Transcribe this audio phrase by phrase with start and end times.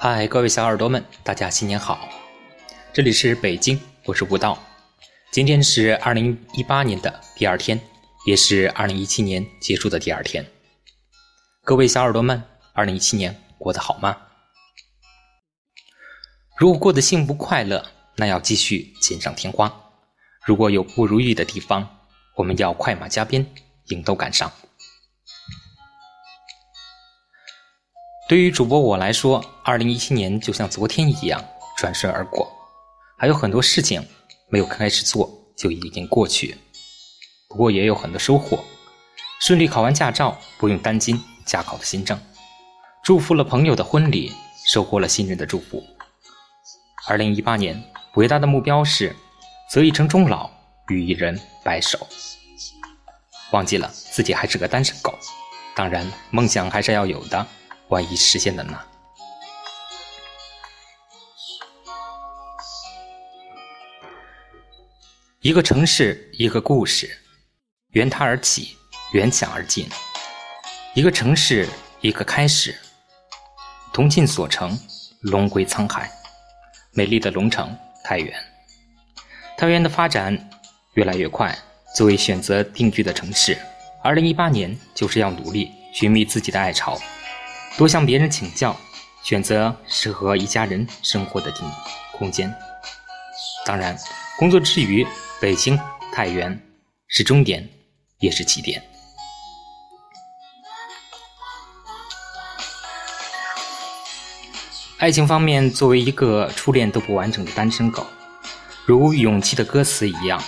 [0.00, 2.08] 嗨，各位小耳朵们，大家新年好！
[2.92, 4.56] 这里是北京，我是吴道。
[5.32, 7.80] 今天是二零一八年的第二天，
[8.24, 10.46] 也是二零一七年结束的第二天。
[11.64, 12.40] 各位小耳朵们，
[12.74, 14.16] 二零一七年过得好吗？
[16.56, 19.68] 如果过得幸福快乐，那要继续锦上添花；
[20.46, 21.98] 如果有不如意的地方，
[22.36, 23.44] 我们要快马加鞭，
[23.86, 24.48] 迎头赶上。
[28.28, 31.42] 对于主播我来说，二零一七年就像昨天一样
[31.78, 32.46] 转瞬而过，
[33.16, 34.06] 还有很多事情
[34.50, 36.54] 没有开始做就已经过去。
[37.48, 38.62] 不过也有很多收获，
[39.40, 42.20] 顺利考完驾照，不用担心驾考的新政，
[43.02, 44.30] 祝福了朋友的婚礼，
[44.66, 45.82] 收获了新人的祝福。
[47.08, 47.82] 二零一八年
[48.16, 49.16] 伟大的目标是
[49.70, 50.50] 择一城终老，
[50.88, 52.06] 与一人白首。
[53.52, 55.18] 忘记了自己还是个单身狗，
[55.74, 57.46] 当然梦想还是要有的。
[57.88, 58.78] 万一实现了呢？
[65.40, 67.10] 一个城市，一个故事，
[67.92, 68.76] 缘它而起，
[69.12, 69.88] 缘想而尽。
[70.94, 71.66] 一个城市，
[72.00, 72.76] 一个开始，
[73.92, 74.78] 同尽所成，
[75.20, 76.10] 龙归沧海。
[76.92, 78.34] 美丽的龙城太原，
[79.56, 80.36] 太原的发展
[80.94, 81.56] 越来越快。
[81.94, 83.56] 作为选择定居的城市，
[84.02, 86.98] 二零一八年就是要努力寻觅自己的爱巢。
[87.78, 88.76] 多向别人请教，
[89.22, 91.60] 选择适合一家人生活的地
[92.12, 92.52] 空间。
[93.64, 93.96] 当然，
[94.36, 95.06] 工作之余，
[95.40, 95.78] 北京
[96.12, 96.60] 太原
[97.06, 97.68] 是终点，
[98.18, 98.82] 也是起点。
[104.98, 108.04] 爱情方面，作为一个初恋都不完整的单身狗，
[108.86, 110.42] 如《勇气》的歌词一样，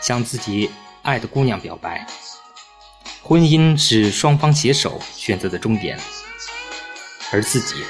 [0.00, 0.70] 向自己
[1.02, 2.06] 爱的姑娘表白：
[3.24, 5.98] 婚姻是双方携手选择的终点。
[7.34, 7.84] 而自己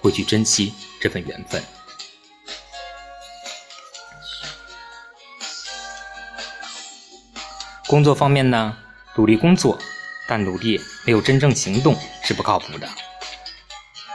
[0.00, 1.62] 会去珍惜这份缘分。
[7.86, 8.74] 工作方面呢，
[9.14, 9.78] 努力工作，
[10.26, 12.88] 但努力没有真正行动是不靠谱的。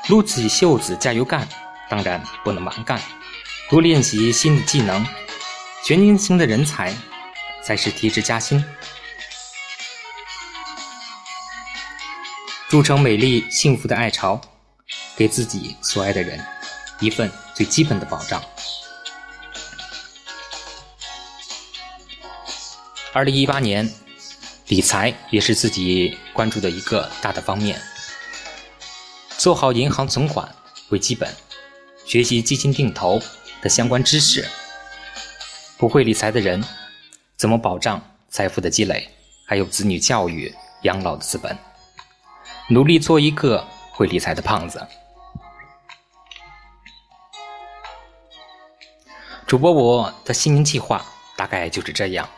[0.09, 1.47] 撸起袖子加油干，
[1.87, 2.99] 当然不能蛮干，
[3.69, 5.05] 多练习新的技能，
[5.85, 6.91] 全年轻的人才
[7.63, 8.65] 才是提职加薪，
[12.67, 14.41] 筑成美丽幸福的爱巢。
[15.15, 16.39] 给自己所爱的人
[16.99, 18.41] 一份最基本的保障。
[23.13, 23.93] 二零一八年，
[24.67, 27.81] 理财也是自己关注的一个大的方面。
[29.37, 30.47] 做好银行存款
[30.89, 31.29] 为基本，
[32.05, 33.21] 学习基金定投
[33.61, 34.47] 的相关知识。
[35.77, 36.63] 不会理财的人，
[37.35, 39.09] 怎么保障财富的积累？
[39.45, 41.57] 还有子女教育、养老的资本？
[42.69, 44.85] 努力做一个会理财的胖子。
[49.45, 52.29] 主播我的新年计划大概就是这样，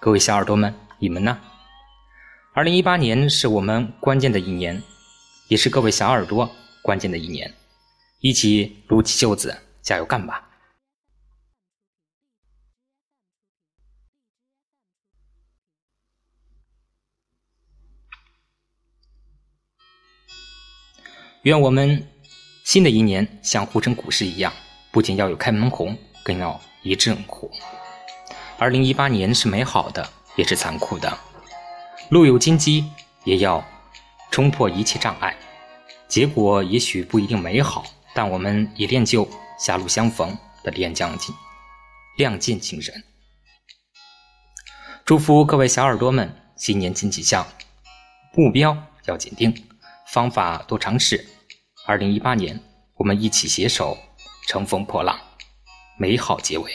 [0.00, 1.38] 各位小耳朵们，你们呢？
[2.54, 4.82] 二零一八年是我们关键的一年，
[5.48, 6.50] 也是各位小耳朵
[6.82, 7.52] 关键的一年，
[8.20, 10.48] 一起撸起袖子，加油干吧！
[21.42, 22.08] 愿我们
[22.62, 24.52] 新的一年像沪深股市一样，
[24.92, 25.96] 不仅要有开门红。
[26.24, 27.50] 更要一阵火。
[28.56, 31.18] 二零一八年是美好的，也是残酷的。
[32.10, 32.88] 路有荆棘，
[33.24, 33.64] 也要
[34.30, 35.36] 冲破一切障碍。
[36.06, 39.28] 结果也许不一定美好，但我们也练就
[39.58, 41.34] 狭路相逢的练将劲、
[42.16, 43.02] 亮剑精神。
[45.04, 47.44] 祝福各位小耳朵们新年新气象，
[48.32, 48.76] 目标
[49.06, 49.52] 要坚定，
[50.12, 51.26] 方法多尝试。
[51.86, 52.60] 二零一八年，
[52.96, 53.96] 我们一起携手
[54.46, 55.18] 乘风破浪。
[55.98, 56.70] 美好结尾。